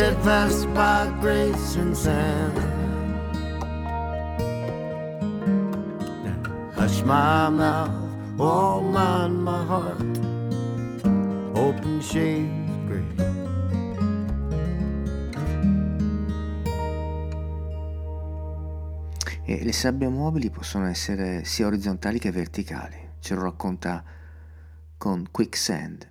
[0.00, 2.56] steadfast by grace and sand.
[6.74, 7.90] Hush my mouth,
[8.38, 10.00] all mind my heart,
[11.54, 12.48] open shades
[12.86, 13.04] gray.
[19.44, 23.08] E le sabbie mobili possono essere sia orizzontali che verticali.
[23.18, 24.02] Ce lo racconta
[25.00, 26.06] con Quicksand.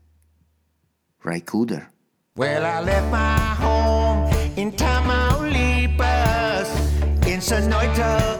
[1.23, 1.91] Ray Cooder.
[2.35, 6.67] Well, I left my home in Tamaulipas.
[7.27, 8.38] In Sonoita,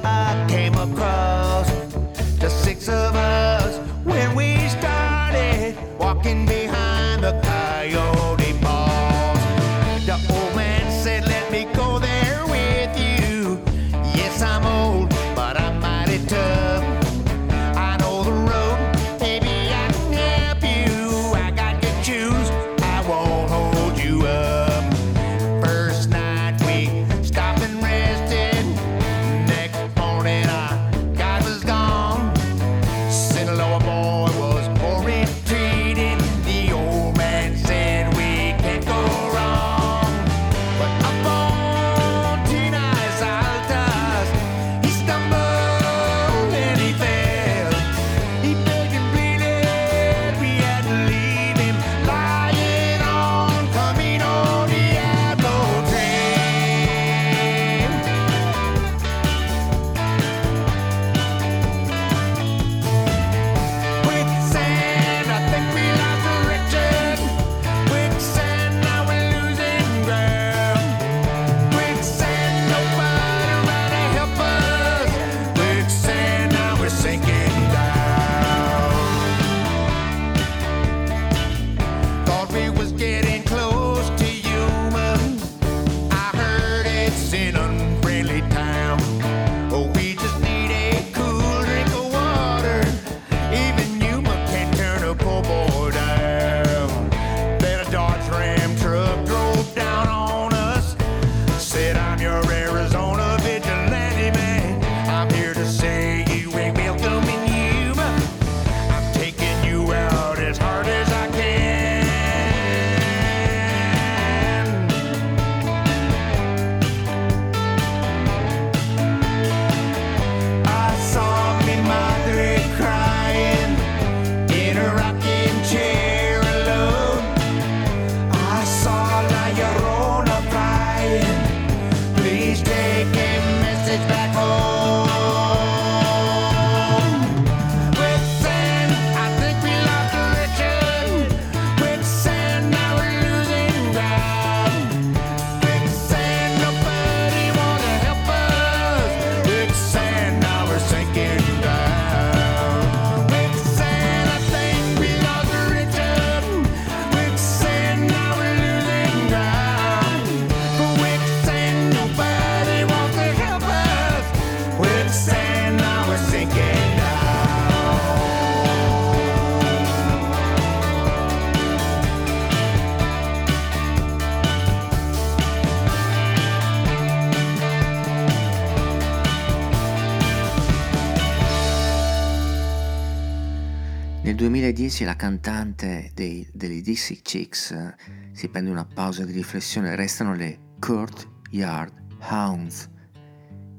[184.90, 187.96] 2010 la cantante dei, degli Dixie Chicks eh,
[188.32, 191.94] si prende una pausa di riflessione, restano le Court Yard
[192.30, 192.90] Hounds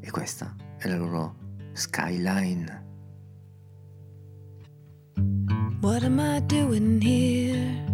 [0.00, 1.34] e questa è la loro
[1.72, 2.88] Skyline.
[5.80, 7.84] What am I doing here?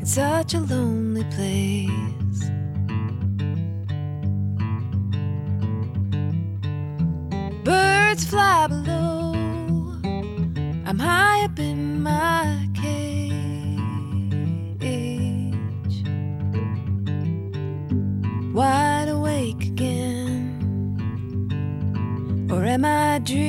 [0.00, 2.50] It's such a lonely place.
[7.62, 9.21] Birds fly below.
[10.92, 13.32] I'm high up in my cage.
[18.52, 20.50] Wide awake again.
[22.52, 23.40] Or am I dreaming?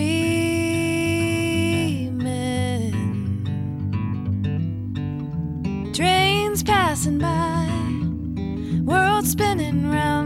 [5.93, 7.67] Trains passing by,
[8.85, 10.22] world spinning round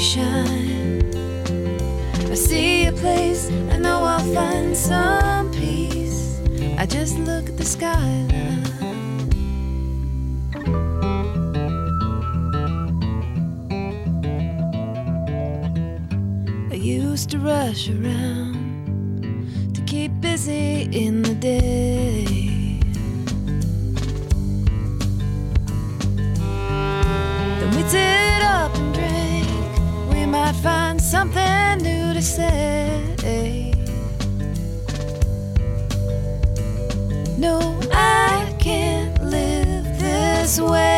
[0.00, 0.69] shine, I see a
[3.00, 6.40] place I know I'll find some peace.
[6.78, 8.30] I just look at the skyline.
[16.70, 18.54] I used to rush around
[19.74, 22.50] to keep busy in the day.
[27.90, 29.48] Sit up and drink.
[30.12, 32.89] We might find something new to say.
[37.40, 40.89] No, I can't live this way.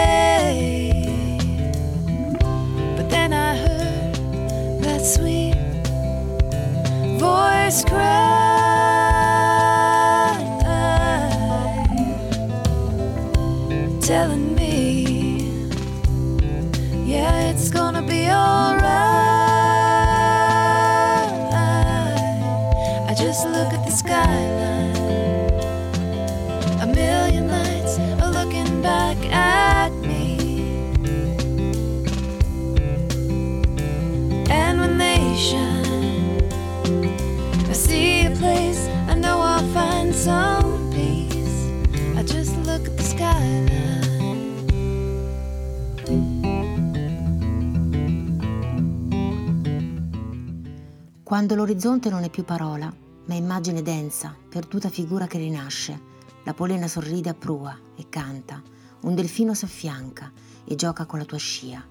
[51.32, 55.98] Quando l'orizzonte non è più parola, ma immagine densa, perduta figura che rinasce,
[56.44, 58.60] la polena sorride a prua e canta,
[59.00, 60.30] un delfino s'affianca
[60.62, 61.82] e gioca con la tua scia.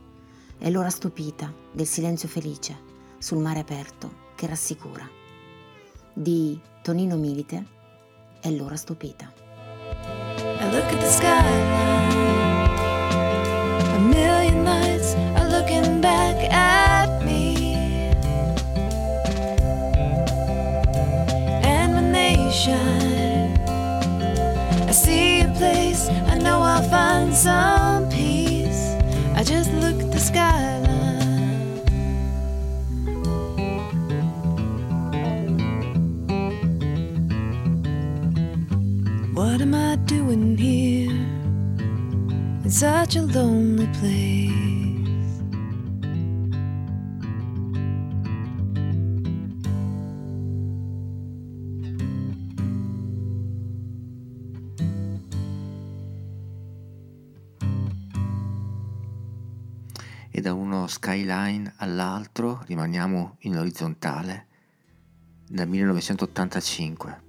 [0.60, 2.78] È l'ora stupita del silenzio felice
[3.18, 5.10] sul mare aperto che rassicura.
[6.14, 7.66] Di Tonino Milite
[8.42, 9.34] è l'ora stupita.
[10.60, 11.89] I look at the skyline.
[13.96, 16.91] A million lights are looking back at
[22.52, 23.58] shine,
[24.88, 28.95] I see a place I know I'll find some peace.
[29.36, 30.82] I just look at the skyline.
[39.34, 41.12] What am I doing here
[42.64, 44.61] in such a lonely place?
[60.88, 64.48] Skyline all'altro rimaniamo in orizzontale
[65.48, 67.22] dal 1985,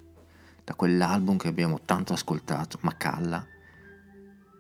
[0.64, 3.44] da quell'album che abbiamo tanto ascoltato, Macalla,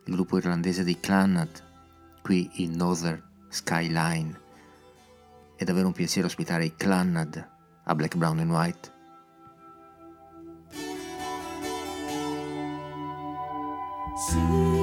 [0.04, 4.40] il gruppo irlandese dei Clannad, qui in Northern Skyline.
[5.56, 7.48] È davvero un piacere ospitare i Clannad
[7.84, 8.90] a Black, Brown and White.
[14.14, 14.81] Staring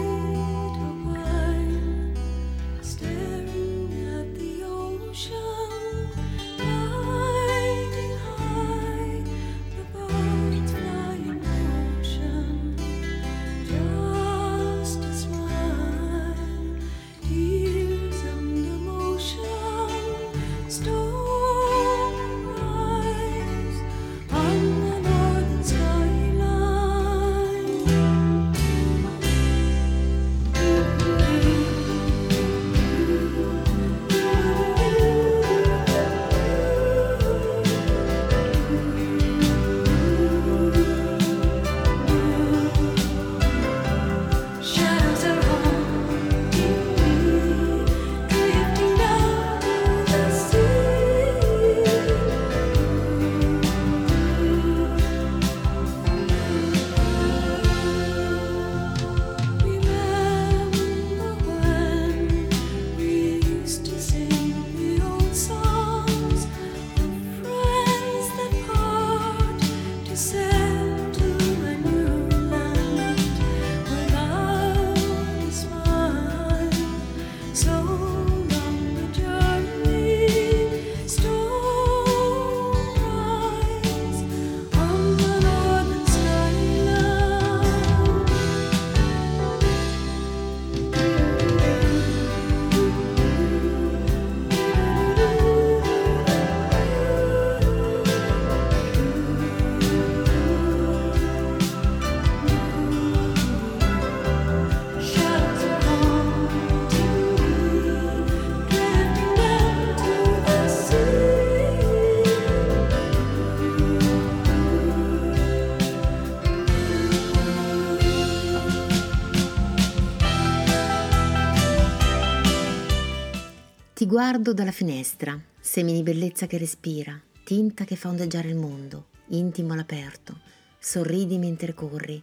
[124.09, 129.73] guardo dalla finestra, semi di bellezza che respira, tinta che fa ondeggiare il mondo, intimo
[129.73, 130.39] all'aperto,
[130.79, 132.19] sorridi mentre corri,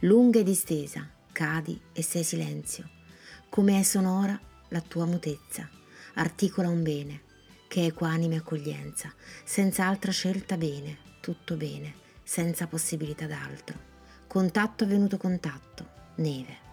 [0.00, 2.90] lunga e distesa, cadi e sei silenzio.
[3.48, 4.38] Come è sonora
[4.68, 5.66] la tua mutezza,
[6.16, 7.22] articola un bene,
[7.68, 9.10] che è equanime accoglienza,
[9.42, 13.78] senza altra scelta bene, tutto bene, senza possibilità d'altro.
[14.26, 16.68] Contatto avvenuto contatto, neve.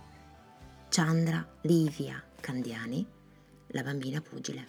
[0.89, 3.15] Chandra Livia Candiani,
[3.69, 4.65] la bambina pugile.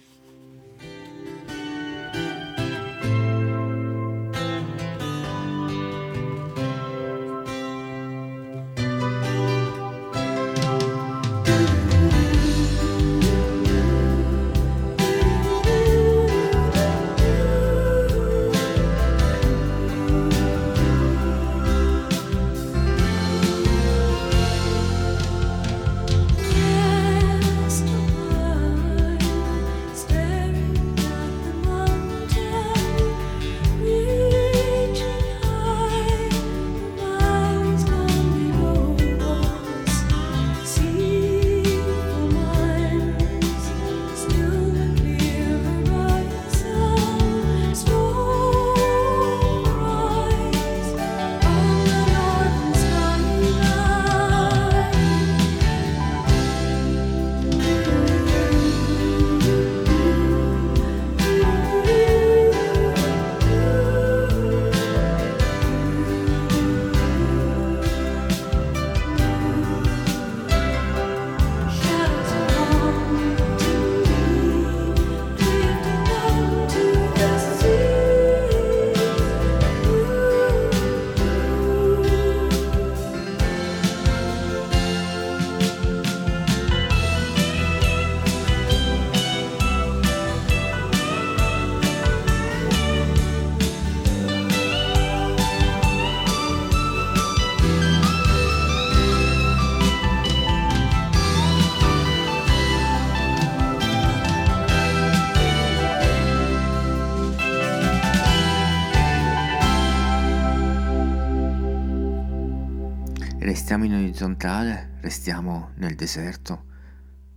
[114.18, 116.64] Orizzontale, restiamo nel deserto.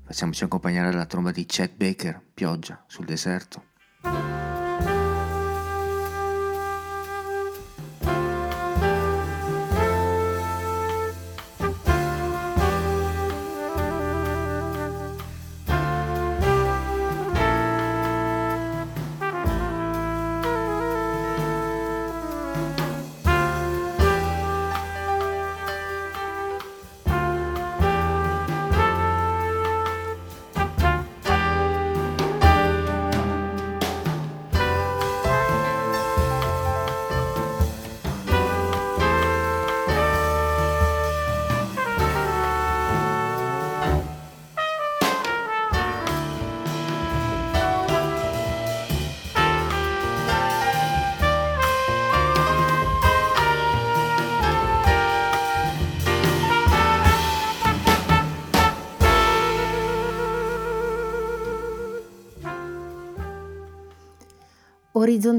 [0.03, 3.65] Facciamoci accompagnare dalla tromba di Chet Baker, pioggia sul deserto.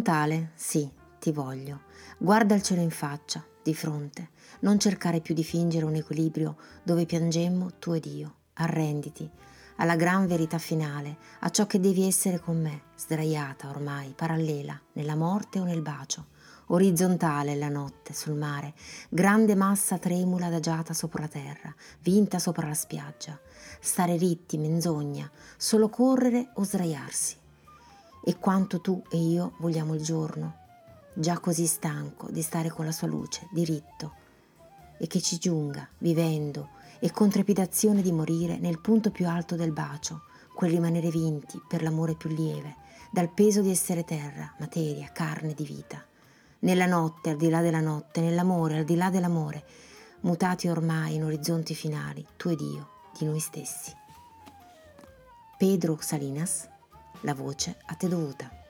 [0.03, 1.83] Orizzontale, sì, ti voglio.
[2.19, 4.31] Guarda il cielo in faccia, di fronte.
[4.63, 8.35] Non cercare più di fingere un equilibrio dove piangemmo tu ed io.
[8.55, 9.31] Arrenditi
[9.77, 15.15] alla gran verità finale, a ciò che devi essere con me, sdraiata ormai, parallela, nella
[15.15, 16.27] morte o nel bacio.
[16.67, 18.75] Orizzontale la notte sul mare,
[19.09, 23.39] grande massa tremula adagiata sopra la terra, vinta sopra la spiaggia.
[23.81, 27.42] Stare ritti, menzogna, solo correre o sdraiarsi
[28.25, 30.55] e quanto tu e io vogliamo il giorno,
[31.15, 34.15] già così stanco di stare con la sua luce, diritto,
[34.99, 36.71] e che ci giunga, vivendo
[37.01, 40.23] e con trepidazione di morire nel punto più alto del bacio,
[40.55, 42.77] quel rimanere vinti per l'amore più lieve,
[43.11, 46.03] dal peso di essere terra, materia, carne di vita.
[46.61, 49.65] Nella notte, al di là della notte, nell'amore, al di là dell'amore,
[50.21, 53.93] mutati ormai in orizzonti finali, tu ed io, di noi stessi.
[55.59, 56.71] Pedro Salinas
[57.23, 58.62] la voce a te dovuta.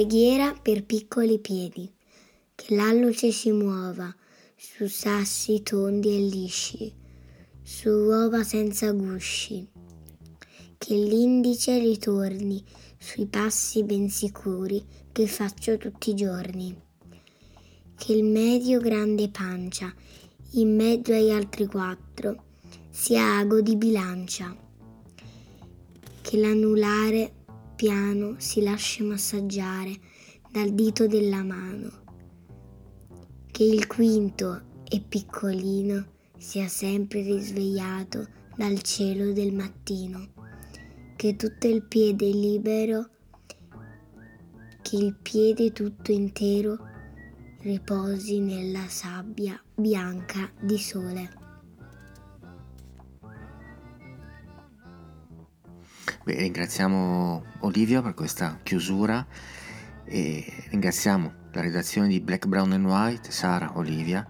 [0.00, 1.86] Preghiera per piccoli piedi,
[2.54, 4.10] che l'alluce si muova
[4.56, 6.90] su sassi tondi e lisci,
[7.62, 9.68] su uova senza gusci,
[10.78, 12.64] che l'indice ritorni
[12.96, 14.82] sui passi ben sicuri
[15.12, 16.74] che faccio tutti i giorni,
[17.94, 19.94] che il medio grande pancia,
[20.52, 22.44] in mezzo agli altri quattro,
[22.88, 24.56] sia ago di bilancia,
[26.22, 27.39] che l'anulare
[27.80, 29.98] piano si lascia massaggiare
[30.52, 32.02] dal dito della mano,
[33.50, 36.04] che il quinto e piccolino
[36.36, 40.28] sia sempre risvegliato dal cielo del mattino,
[41.16, 43.08] che tutto il piede libero,
[44.82, 46.76] che il piede tutto intero
[47.60, 51.39] riposi nella sabbia bianca di sole.
[56.24, 59.26] Beh, ringraziamo Olivia per questa chiusura
[60.04, 64.26] e ringraziamo la redazione di Black, Brown and White, Sara, Olivia,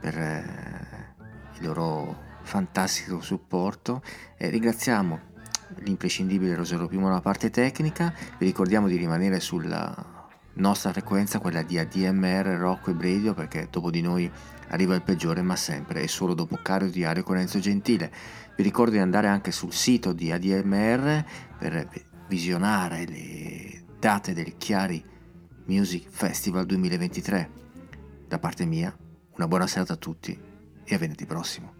[0.00, 1.14] per eh,
[1.58, 4.02] il loro fantastico supporto
[4.36, 5.34] e ringraziamo
[5.78, 10.14] l'imprescindibile Rosario Primo alla parte tecnica, vi ricordiamo di rimanere sulla
[10.54, 14.30] nostra frequenza, quella di ADMR Rock Web Radio, perché dopo di noi
[14.68, 18.10] arriva il peggiore, ma sempre e solo dopo Cario Diario con Enzo Gentile.
[18.56, 21.24] Vi ricordo di andare anche sul sito di ADMR
[21.58, 21.88] per
[22.26, 25.04] visionare le date del Chiari
[25.66, 27.50] Music Festival 2023.
[28.26, 28.96] Da parte mia,
[29.36, 30.36] una buona serata a tutti
[30.84, 31.74] e a venerdì prossimo.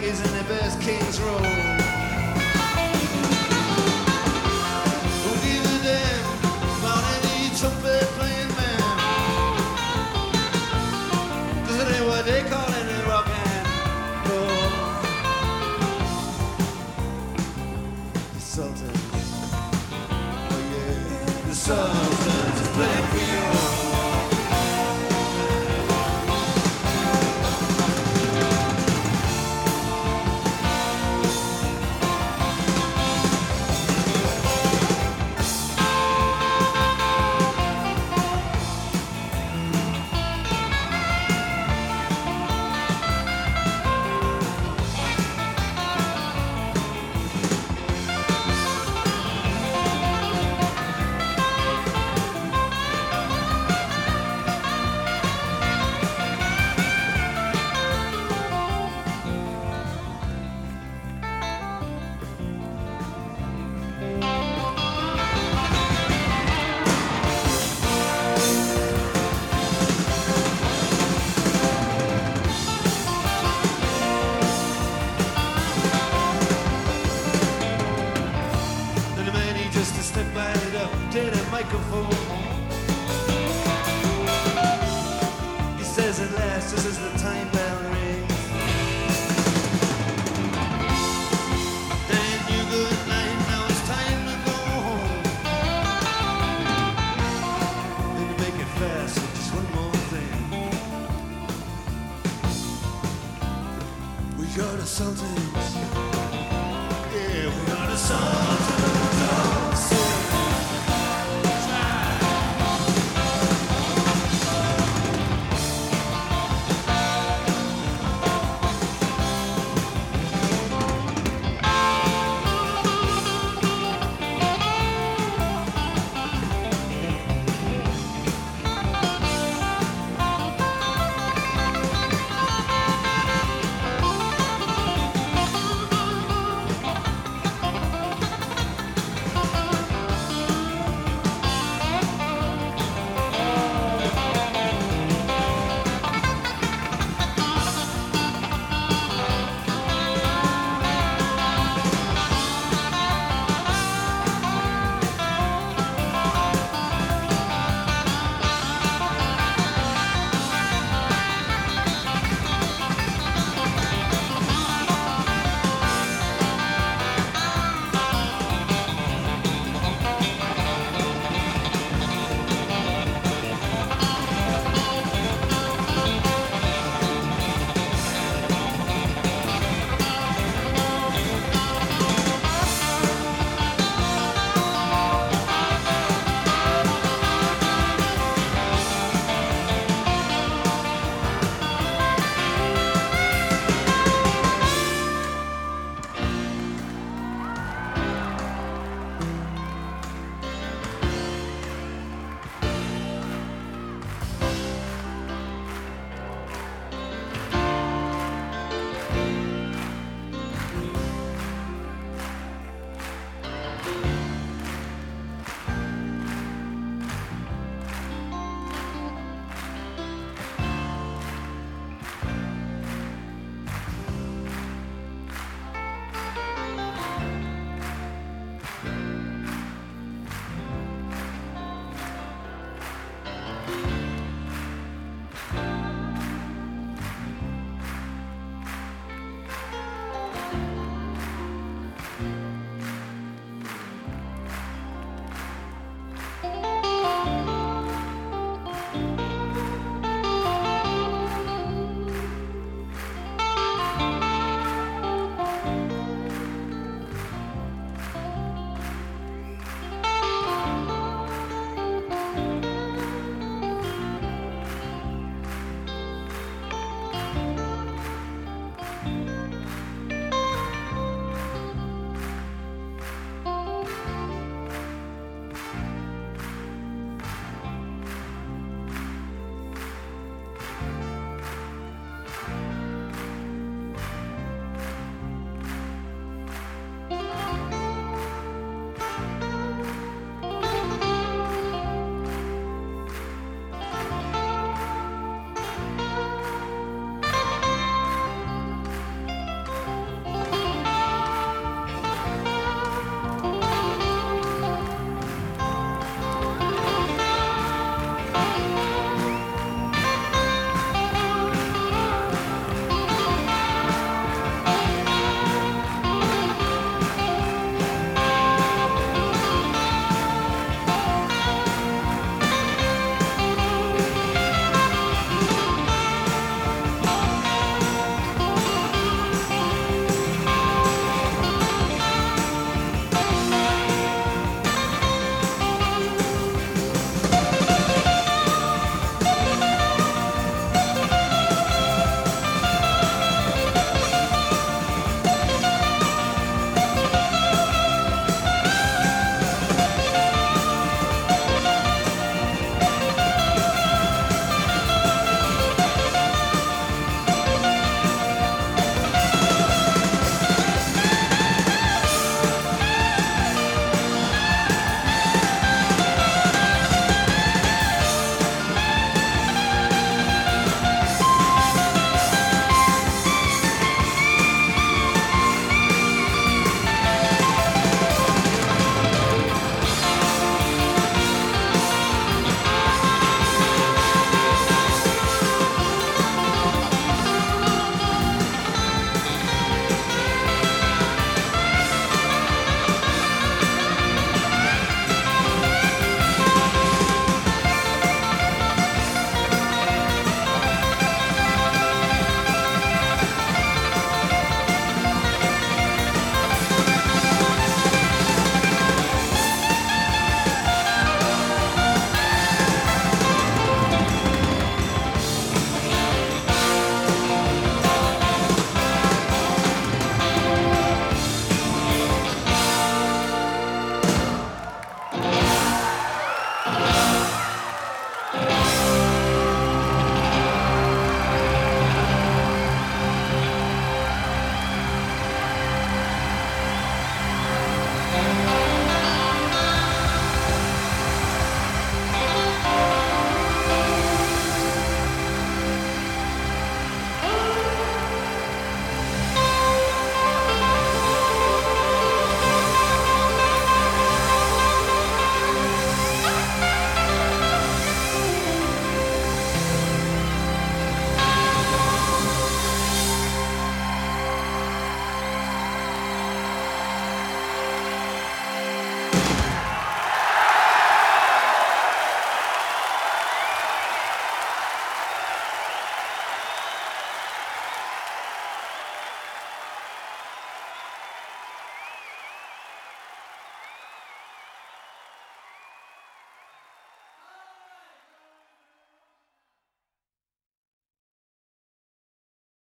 [0.00, 0.99] Dress their baggies and their best King's